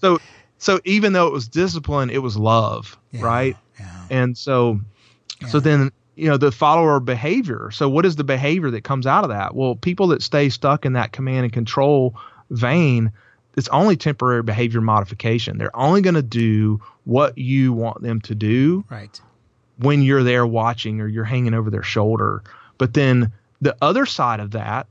[0.00, 0.18] so,
[0.58, 3.56] so even though it was discipline, it was love, yeah, right?
[3.78, 4.06] Yeah.
[4.10, 4.80] And so,
[5.42, 5.48] yeah.
[5.48, 7.70] so then, you know, the follower behavior.
[7.70, 9.54] So what is the behavior that comes out of that?
[9.54, 12.16] Well, people that stay stuck in that command and control
[12.50, 13.12] vein,
[13.56, 15.58] it's only temporary behavior modification.
[15.58, 18.84] They're only going to do what you want them to do.
[18.90, 19.20] Right.
[19.78, 22.42] When you're there watching or you're hanging over their shoulder.
[22.78, 24.86] But then the other side of that,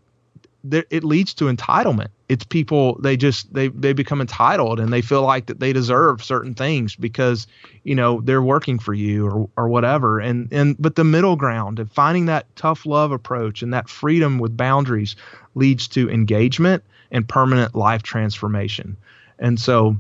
[0.71, 2.08] it leads to entitlement.
[2.28, 6.23] It's people they just they they become entitled and they feel like that they deserve
[6.23, 7.45] certain things because
[7.84, 10.19] you know they're working for you or or whatever.
[10.19, 14.39] And and but the middle ground of finding that tough love approach and that freedom
[14.39, 15.15] with boundaries
[15.54, 18.98] leads to engagement and permanent life transformation.
[19.39, 19.98] And so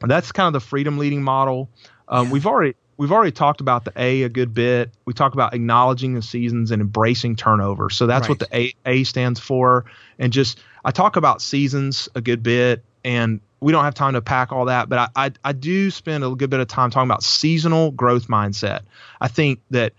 [0.00, 1.68] that's kind of the freedom leading model.
[2.08, 2.32] Um, yeah.
[2.32, 4.90] We've already we've already talked about the A a good bit.
[5.04, 7.90] We talk about acknowledging the seasons and embracing turnover.
[7.90, 8.40] So that's right.
[8.40, 9.84] what the A, a stands for.
[10.18, 14.20] And just I talk about seasons a good bit, and we don't have time to
[14.20, 17.08] pack all that, but I, I, I do spend a good bit of time talking
[17.08, 18.82] about seasonal growth mindset.
[19.20, 19.94] I think that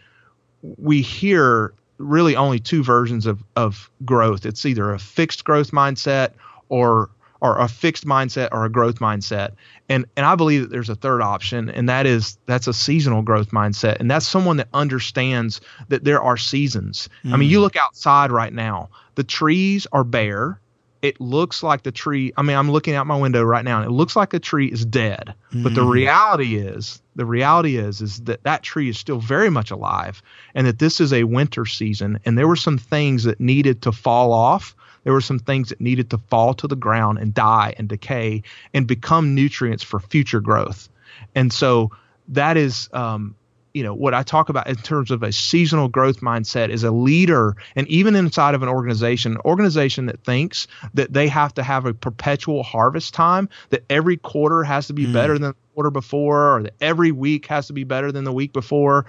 [0.62, 4.46] we hear really only two versions of, of growth.
[4.46, 6.32] It's either a fixed growth mindset
[6.70, 7.10] or
[7.42, 9.52] or a fixed mindset or a growth mindset.
[9.88, 13.22] And and I believe that there's a third option, and that is that's a seasonal
[13.22, 14.00] growth mindset.
[14.00, 17.08] And that's someone that understands that there are seasons.
[17.24, 17.34] Mm.
[17.34, 20.60] I mean, you look outside right now, the trees are bare
[21.06, 23.86] it looks like the tree i mean i'm looking out my window right now and
[23.86, 25.64] it looks like the tree is dead mm.
[25.64, 25.92] but the mm.
[25.92, 30.22] reality is the reality is is that that tree is still very much alive
[30.56, 33.92] and that this is a winter season and there were some things that needed to
[33.92, 37.76] fall off there were some things that needed to fall to the ground and die
[37.78, 38.42] and decay
[38.74, 40.90] and become nutrients for future growth
[41.36, 41.92] and so
[42.30, 43.36] that is um,
[43.76, 46.92] you know what I talk about in terms of a seasonal growth mindset is a
[46.92, 51.64] leader and even inside of an organization an organization that thinks that they have to
[51.64, 55.14] have a perpetual harvest time that every quarter has to be mm.
[55.14, 58.32] better than the quarter before or that every week has to be better than the
[58.32, 59.06] week before.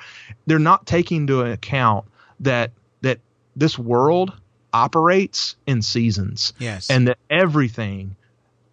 [0.47, 2.07] They're not taking into account
[2.41, 3.21] that that
[3.55, 4.33] this world
[4.73, 6.91] operates in seasons yes.
[6.91, 8.17] and that everything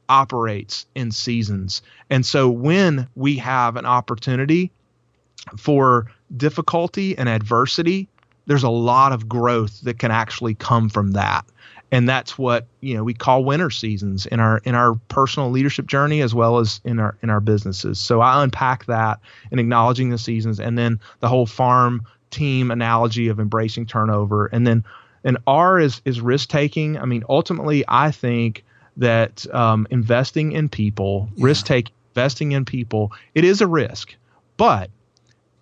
[0.10, 1.84] operates in seasons.
[2.10, 4.72] And so when we have an opportunity
[5.58, 8.08] for difficulty and adversity,
[8.46, 11.46] there's a lot of growth that can actually come from that.
[11.92, 15.86] And that's what you know we call winter seasons in our in our personal leadership
[15.86, 18.00] journey as well as in our in our businesses.
[18.00, 19.20] So I unpack that
[19.52, 24.66] in acknowledging the seasons, and then the whole farm team analogy of embracing turnover, and
[24.66, 24.84] then
[25.24, 26.98] and R is is risk taking.
[26.98, 28.64] I mean, ultimately, I think
[28.98, 31.46] that um, investing in people, yeah.
[31.46, 34.16] risk taking, investing in people, it is a risk,
[34.58, 34.90] but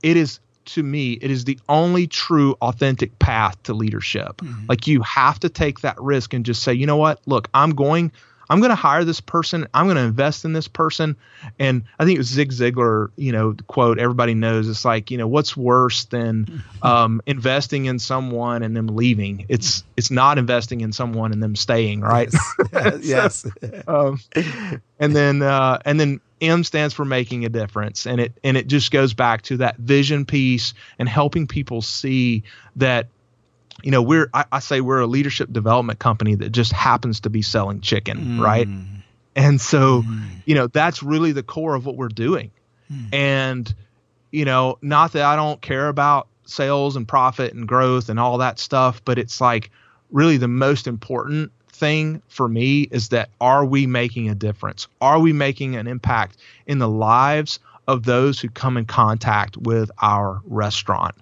[0.04, 4.38] it is to me it is the only true authentic path to leadership.
[4.38, 4.66] Mm-hmm.
[4.70, 7.20] like you have to take that risk and just say you know what?
[7.26, 8.12] Look i'm going
[8.49, 9.66] i'm going to hire this person.
[9.74, 11.16] I'm going to invest in this person.
[11.58, 14.70] And i think it was zig ziglar you know quote everybody knows.
[14.70, 16.88] It's like you know what's worse than mm-hmm.
[16.88, 19.45] um, investing in someone and them leaving?
[19.49, 22.32] It's it's not investing in someone and them staying right?
[22.74, 23.88] Yes, yes.
[23.88, 24.20] um,
[24.99, 28.68] and then uh, and then M stands for making a difference, and it and it
[28.68, 32.44] just goes back to that vision piece and helping people see
[32.78, 33.08] that
[33.84, 37.30] you know we're I, I say we're a leadership development company that just happens to
[37.30, 38.39] be selling chicken, mm.
[38.42, 38.68] right?
[39.36, 40.30] And so mm.
[40.46, 42.52] you know that's really the core of what we're doing,
[42.92, 43.14] mm.
[43.14, 43.74] and
[44.32, 48.39] you know not that I don't care about sales and profit and growth and all
[48.39, 49.72] that stuff, but it's like
[50.12, 51.52] really the most important
[51.82, 54.88] thing for me is that are we making a difference?
[55.02, 59.90] Are we making an impact in the lives of those who come in contact with
[60.00, 61.16] our restaurant?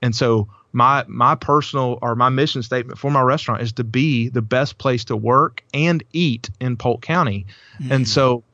[0.00, 4.28] And so my my personal or my mission statement for my restaurant is to be
[4.28, 7.44] the best place to work and eat in Polk County.
[7.80, 7.92] Mm-hmm.
[7.92, 8.44] And so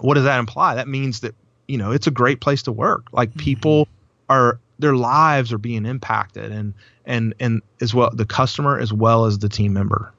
[0.00, 0.74] what does that imply?
[0.74, 1.34] That means that
[1.68, 3.06] you know it's a great place to work.
[3.12, 3.40] Like mm-hmm.
[3.40, 3.88] people
[4.28, 6.74] are their lives are being impacted and
[7.06, 10.12] and and as well the customer as well as the team member.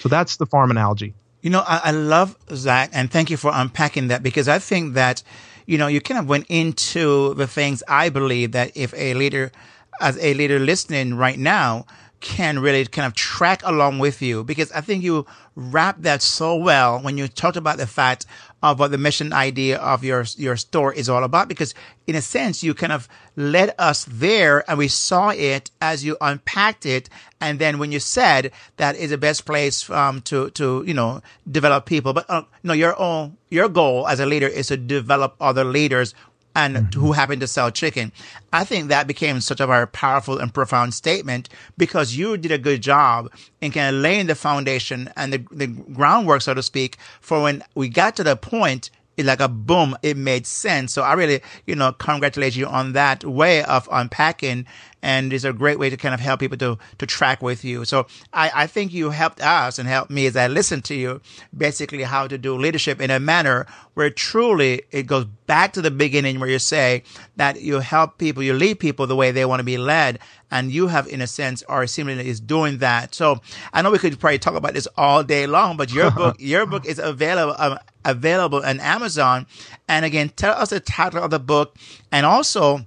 [0.00, 1.14] So that's the farm analogy.
[1.42, 4.94] You know, I, I love Zach, and thank you for unpacking that because I think
[4.94, 5.22] that,
[5.66, 9.52] you know, you kind of went into the things I believe that if a leader,
[10.00, 11.86] as a leader listening right now,
[12.20, 15.26] can really kind of track along with you because I think you
[15.56, 18.26] wrapped that so well when you talked about the fact
[18.62, 21.74] of what the mission idea of your your store is all about because
[22.06, 26.16] in a sense you kind of led us there and we saw it as you
[26.20, 27.08] unpacked it.
[27.40, 31.22] And then when you said that is the best place um, to to you know
[31.50, 35.36] develop people but uh, no your own your goal as a leader is to develop
[35.40, 36.14] other leaders
[36.54, 37.00] and mm-hmm.
[37.00, 38.12] who happened to sell chicken.
[38.52, 41.48] I think that became such a very powerful and profound statement
[41.78, 43.30] because you did a good job
[43.60, 47.62] in kind of laying the foundation and the, the groundwork, so to speak, for when
[47.74, 48.90] we got to the point
[49.26, 50.92] like a boom, it made sense.
[50.92, 54.66] So I really, you know, congratulate you on that way of unpacking
[55.02, 57.84] and it's a great way to kind of help people to to track with you.
[57.84, 61.20] So I, I think you helped us and helped me as I listened to you
[61.56, 65.90] basically how to do leadership in a manner where truly it goes back to the
[65.90, 67.02] beginning where you say
[67.36, 70.18] that you help people, you lead people the way they want to be led.
[70.52, 73.14] And you have, in a sense, or seemingly is doing that.
[73.14, 73.40] So
[73.72, 76.66] I know we could probably talk about this all day long, but your book, your
[76.66, 79.46] book is available, um, available on Amazon.
[79.88, 81.76] And again, tell us the title of the book
[82.12, 82.86] and also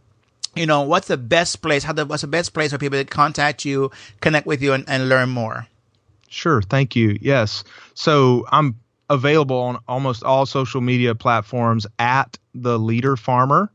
[0.56, 1.84] you know, what's the best place?
[1.84, 3.92] How the, what's the best place for people to contact you,
[4.22, 5.68] connect with you, and, and learn more?
[6.30, 6.62] Sure.
[6.62, 7.18] Thank you.
[7.22, 7.64] Yes.
[7.96, 13.72] So I'm available on almost all social media platforms at the Leader Farmer,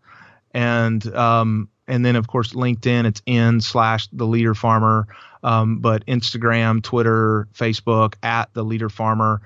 [0.53, 3.07] and um, and then of course LinkedIn.
[3.07, 5.07] It's in slash the Leader Farmer,
[5.43, 9.41] um, but Instagram, Twitter, Facebook at the Leader Farmer.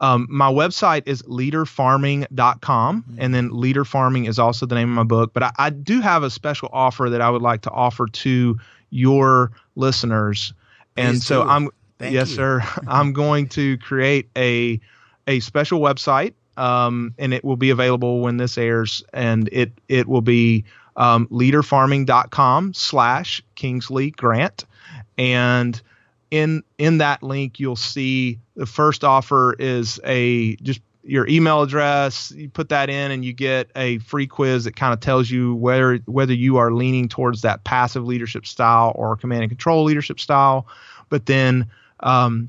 [0.00, 3.16] Um, my website is leaderfarming.com, Mm-hmm.
[3.20, 5.32] and then Leader Farming is also the name of my book.
[5.32, 8.58] But I, I do have a special offer that I would like to offer to
[8.90, 10.52] your listeners.
[10.96, 11.48] And Please so do.
[11.50, 11.68] I'm
[11.98, 12.36] Thank yes, you.
[12.36, 12.62] sir.
[12.88, 14.80] I'm going to create a
[15.26, 20.06] a special website, um, and it will be available when this airs, and it it
[20.06, 20.64] will be
[20.96, 24.64] um, leaderfarming.com slash Kingsley Grant,
[25.16, 25.80] and
[26.30, 32.32] in in that link you'll see the first offer is a just your email address
[32.32, 35.54] you put that in and you get a free quiz that kind of tells you
[35.54, 40.20] whether whether you are leaning towards that passive leadership style or command and control leadership
[40.20, 40.66] style
[41.08, 41.66] but then
[42.00, 42.48] um,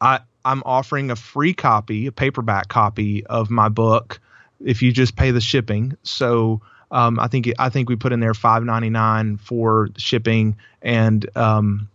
[0.00, 4.20] I I'm offering a free copy, a paperback copy of my book
[4.64, 5.96] if you just pay the shipping.
[6.04, 6.60] So
[6.92, 11.28] um, I think I think we put in there five ninety nine for shipping and
[11.36, 11.88] um,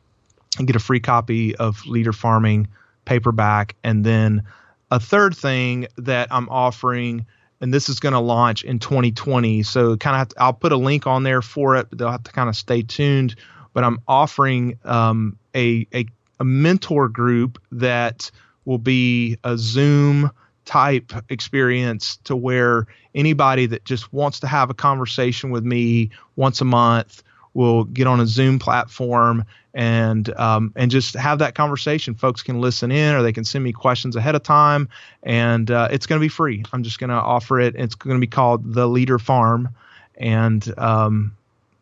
[0.57, 2.67] and get a free copy of Leader Farming
[3.05, 4.43] paperback, and then
[4.89, 7.25] a third thing that I'm offering.
[7.61, 11.05] And this is going to launch in 2020, so kind of I'll put a link
[11.05, 11.87] on there for it.
[11.89, 13.35] But they'll have to kind of stay tuned.
[13.73, 16.05] But I'm offering um, a, a
[16.41, 18.31] a mentor group that
[18.65, 20.31] will be a Zoom
[20.65, 26.59] type experience to where anybody that just wants to have a conversation with me once
[26.59, 27.21] a month
[27.53, 32.13] will get on a Zoom platform and um, and just have that conversation.
[32.15, 34.89] Folks can listen in or they can send me questions ahead of time,
[35.23, 36.63] and uh, it's going to be free.
[36.73, 37.75] I'm just going to offer it.
[37.75, 39.69] It's going to be called the Leader Farm,
[40.15, 41.35] and um,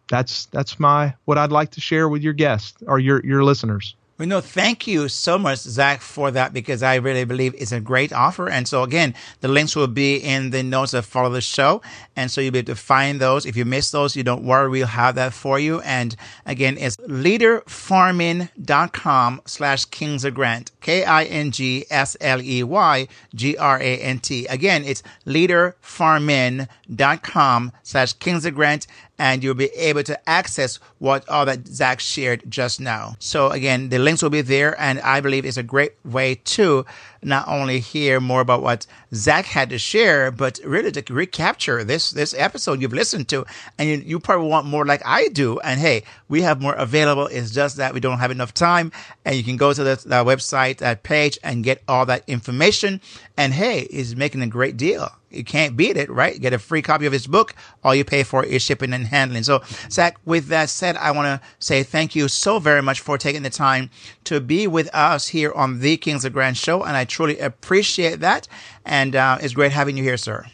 [0.09, 3.95] that's that's my what I'd like to share with your guests or your your listeners.
[4.19, 7.79] Well, no, thank you so much, Zach, for that because I really believe it's a
[7.79, 8.49] great offer.
[8.49, 11.81] And so again, the links will be in the notes that follow the show.
[12.17, 13.45] And so you'll be able to find those.
[13.45, 14.69] If you miss those, you don't worry.
[14.69, 15.79] We'll have that for you.
[15.81, 20.71] And again, it's leaderfarming.com slash Kingsley Grant.
[20.81, 24.45] K-I-N-G-S-L-E-Y G-R-A-N-T.
[24.47, 28.87] Again, it's leaderfarming.com slash Kingsley Grant
[29.19, 33.15] and you'll be able to access what all that Zach shared just now.
[33.19, 36.85] So again, the links will be there, and I believe it's a great way to
[37.21, 42.11] not only hear more about what Zach had to share, but really to recapture this
[42.11, 43.45] this episode you've listened to,
[43.77, 45.59] and you, you probably want more like I do.
[45.59, 47.27] And hey, we have more available.
[47.27, 48.91] It's just that we don't have enough time,
[49.25, 53.01] and you can go to the, the website, that page, and get all that information.
[53.37, 55.11] And hey, he's making a great deal.
[55.31, 56.39] You can't beat it, right?
[56.39, 57.53] Get a free copy of his book.
[57.83, 59.43] All you pay for is shipping and handling.
[59.43, 63.17] So, Zach, with that said, I want to say thank you so very much for
[63.17, 63.91] taking the time
[64.23, 66.83] to be with us here on the Kingsley Grant Show.
[66.83, 68.47] And I truly appreciate that.
[68.85, 70.45] And uh, it's great having you here, sir.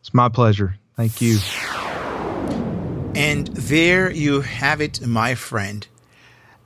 [0.00, 0.76] It's my pleasure.
[0.96, 1.38] Thank you.
[3.14, 5.86] And there you have it, my friend.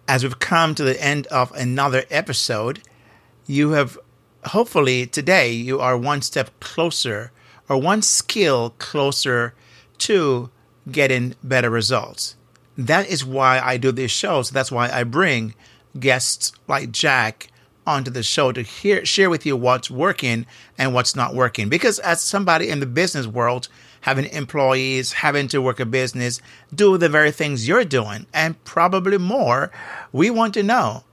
[0.08, 2.80] As we've come to the end of another episode,
[3.46, 3.96] you have
[4.46, 7.30] hopefully today you are one step closer
[7.68, 9.54] or one skill closer
[9.98, 10.50] to
[10.90, 12.36] getting better results.
[12.76, 14.50] That is why I do these shows.
[14.50, 15.54] That's why I bring
[15.98, 17.48] guests like Jack
[17.90, 20.46] onto the show to hear, share with you what's working
[20.78, 21.68] and what's not working.
[21.68, 23.68] Because as somebody in the business world,
[24.02, 26.40] having employees, having to work a business,
[26.74, 29.70] do the very things you're doing, and probably more,
[30.12, 31.04] we want to know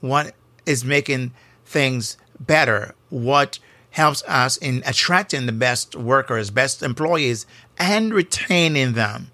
[0.00, 0.34] what
[0.66, 1.32] is making
[1.64, 3.58] things better, what
[3.90, 7.46] helps us in attracting the best workers, best employees,
[7.78, 9.30] and retaining them.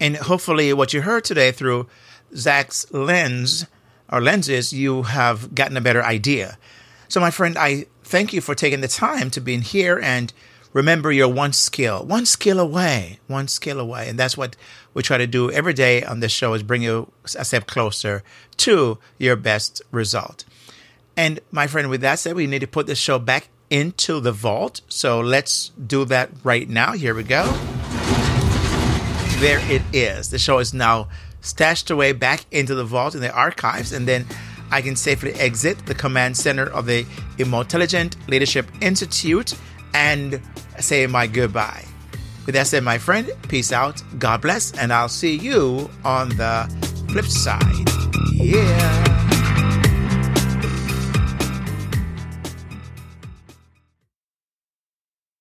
[0.00, 1.86] And hopefully, what you heard today through
[2.34, 3.66] Zach's lens
[4.10, 6.58] or lenses, you have gotten a better idea.
[7.08, 10.32] So, my friend, I thank you for taking the time to be in here and
[10.72, 14.08] remember your one skill, one skill away, one skill away.
[14.08, 14.56] And that's what
[14.94, 18.22] we try to do every day on this show is bring you a step closer
[18.58, 20.44] to your best result.
[21.16, 24.32] And my friend, with that said, we need to put this show back into the
[24.32, 24.80] vault.
[24.88, 26.92] So let's do that right now.
[26.92, 27.44] Here we go.
[29.38, 30.30] There it is.
[30.30, 31.08] The show is now
[31.48, 34.26] stashed away back into the vault in the archives, and then
[34.70, 37.06] I can safely exit the command center of the
[37.38, 39.54] Intelligent Leadership Institute
[39.94, 40.40] and
[40.78, 41.84] say my goodbye.
[42.44, 46.68] With that said, my friend, peace out, God bless, and I'll see you on the
[47.08, 47.88] flip side.
[48.32, 49.27] Yeah.